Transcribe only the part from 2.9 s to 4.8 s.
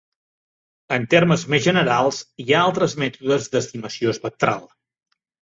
mètodes d'estimació espectral.